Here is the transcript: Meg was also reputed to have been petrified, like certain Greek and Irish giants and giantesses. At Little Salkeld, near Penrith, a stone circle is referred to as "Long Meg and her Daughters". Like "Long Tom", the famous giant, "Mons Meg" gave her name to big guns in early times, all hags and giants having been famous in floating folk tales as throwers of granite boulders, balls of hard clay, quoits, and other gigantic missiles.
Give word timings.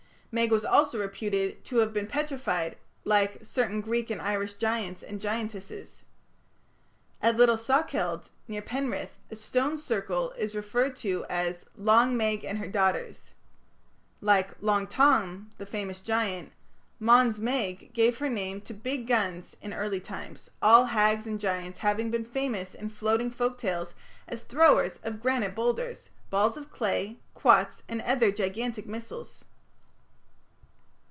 Meg 0.33 0.49
was 0.49 0.63
also 0.63 0.97
reputed 0.97 1.61
to 1.65 1.79
have 1.79 1.91
been 1.91 2.07
petrified, 2.07 2.77
like 3.03 3.43
certain 3.43 3.81
Greek 3.81 4.09
and 4.09 4.21
Irish 4.21 4.53
giants 4.53 5.03
and 5.03 5.19
giantesses. 5.19 6.03
At 7.21 7.35
Little 7.35 7.57
Salkeld, 7.57 8.29
near 8.47 8.61
Penrith, 8.61 9.17
a 9.29 9.35
stone 9.35 9.77
circle 9.77 10.31
is 10.37 10.55
referred 10.55 10.95
to 11.03 11.25
as 11.29 11.65
"Long 11.75 12.15
Meg 12.15 12.45
and 12.45 12.59
her 12.59 12.67
Daughters". 12.69 13.31
Like 14.21 14.51
"Long 14.61 14.87
Tom", 14.87 15.49
the 15.57 15.65
famous 15.65 15.99
giant, 15.99 16.53
"Mons 16.97 17.37
Meg" 17.37 17.91
gave 17.91 18.19
her 18.19 18.29
name 18.29 18.61
to 18.61 18.73
big 18.73 19.07
guns 19.07 19.57
in 19.61 19.73
early 19.73 19.99
times, 19.99 20.49
all 20.61 20.85
hags 20.85 21.27
and 21.27 21.41
giants 21.41 21.79
having 21.79 22.09
been 22.09 22.23
famous 22.23 22.73
in 22.73 22.89
floating 22.89 23.31
folk 23.31 23.57
tales 23.57 23.93
as 24.29 24.43
throwers 24.43 24.97
of 25.03 25.21
granite 25.21 25.53
boulders, 25.55 26.07
balls 26.29 26.55
of 26.55 26.63
hard 26.67 26.73
clay, 26.73 27.17
quoits, 27.33 27.83
and 27.89 28.01
other 28.03 28.31
gigantic 28.31 28.87
missiles. 28.87 29.39